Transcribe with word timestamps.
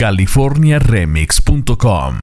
californiaremix.com. 0.00 2.18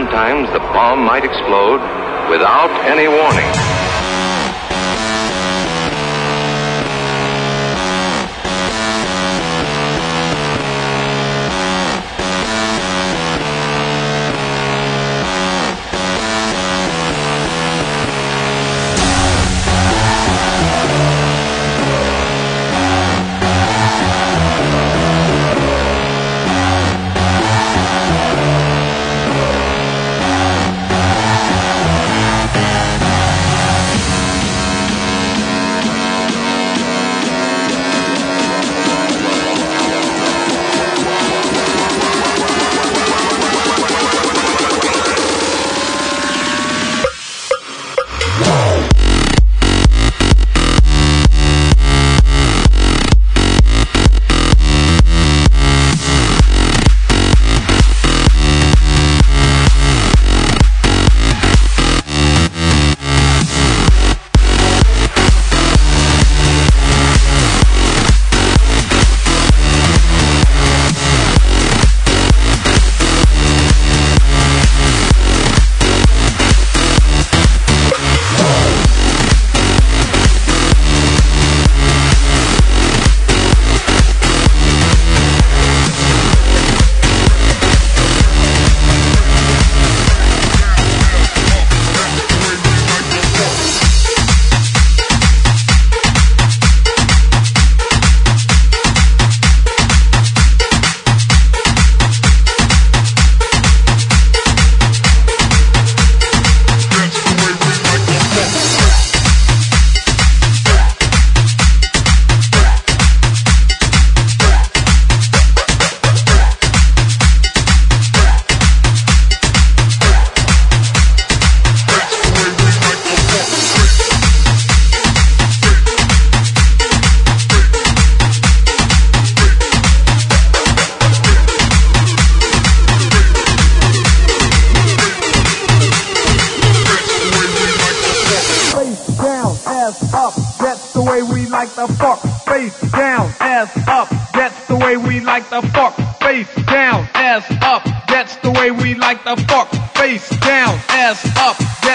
Sometimes 0.00 0.50
the 0.54 0.60
bomb 0.72 1.04
might 1.04 1.24
explode 1.24 1.82
without 2.30 2.70
any 2.88 3.06
warning. 3.06 3.69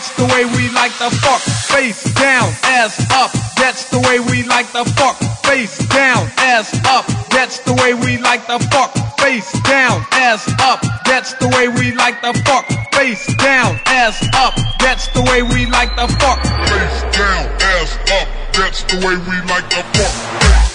That's 0.00 0.16
the 0.16 0.24
way 0.32 0.46
we 0.56 0.70
like 0.70 0.96
the 0.96 1.10
fuck. 1.20 1.42
Face 1.68 2.02
down, 2.14 2.48
ass 2.64 2.96
up. 3.12 3.30
That's 3.56 3.90
the 3.90 4.00
way 4.00 4.18
we 4.18 4.42
like 4.44 4.72
the 4.72 4.86
fuck. 4.96 5.18
Face 5.44 5.76
down, 5.88 6.26
ass 6.38 6.72
up. 6.86 7.04
That's 7.28 7.58
the 7.58 7.74
way 7.74 7.92
we 7.92 8.16
like 8.16 8.46
the 8.46 8.58
fuck. 8.72 8.96
Face 9.20 9.52
down, 9.60 10.00
ass 10.12 10.48
up. 10.62 10.80
That's 11.04 11.34
the 11.34 11.48
way 11.48 11.68
we 11.68 11.92
like 11.92 12.22
the 12.22 12.32
fuck. 12.46 12.64
Face 12.94 13.26
down, 13.36 13.78
ass 13.84 14.26
up. 14.36 14.54
That's 14.78 15.08
the 15.08 15.20
way 15.20 15.42
we 15.42 15.66
like 15.66 15.94
the 15.96 16.08
fuck. 16.16 16.40
Face 16.46 17.02
down, 17.14 17.44
ass 17.60 17.92
up. 18.08 18.28
That's 18.54 18.82
the 18.84 19.04
way 19.04 19.16
we 19.28 19.36
like 19.52 19.68
the 19.68 19.84
fuck. 19.98 20.69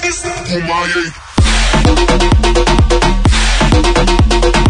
niggas. 0.00 0.24
eight. 4.56 4.69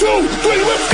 Two, 0.00 0.06
three, 0.06 0.62
let's 0.62 0.89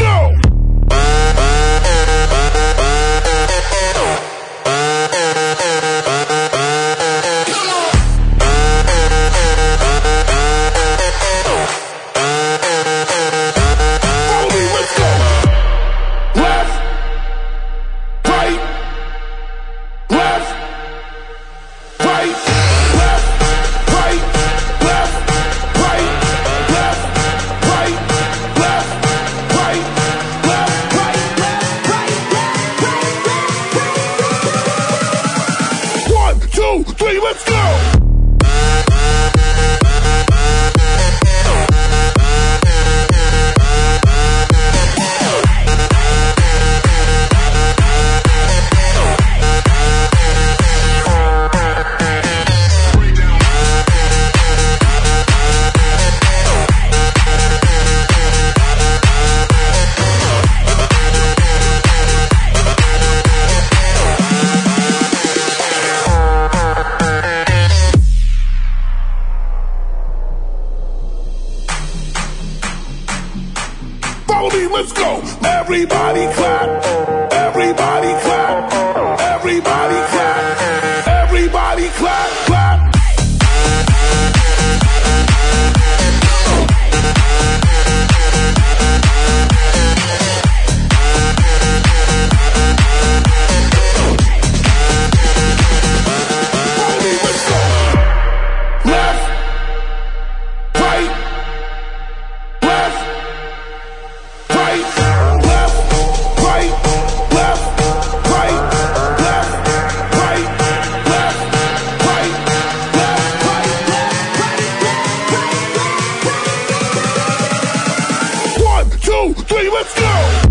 let's 119.68 119.94
go! 119.94 120.45